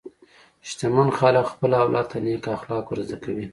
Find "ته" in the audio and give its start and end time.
2.11-2.17